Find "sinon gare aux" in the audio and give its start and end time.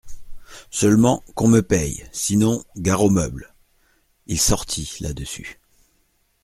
2.11-3.11